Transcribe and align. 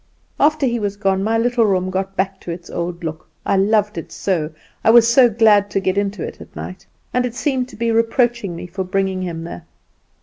"After 0.39 0.65
he 0.65 0.79
was 0.79 0.95
gone 0.97 1.23
my 1.23 1.37
little 1.37 1.63
room 1.63 1.91
got 1.91 2.15
back 2.15 2.39
to 2.39 2.49
its 2.49 2.71
old 2.71 3.03
look. 3.03 3.27
I 3.45 3.55
loved 3.55 3.99
it 3.99 4.11
so; 4.11 4.49
I 4.83 4.89
was 4.89 5.07
so 5.07 5.29
glad 5.29 5.69
to 5.69 5.79
get 5.79 5.95
into 5.95 6.23
it 6.23 6.41
at 6.41 6.55
night, 6.55 6.87
and 7.13 7.23
it 7.23 7.35
seemed 7.35 7.69
to 7.69 7.75
be 7.75 7.91
reproaching 7.91 8.55
me 8.55 8.65
for 8.65 8.83
bringing 8.83 9.21
him 9.21 9.43
there. 9.43 9.63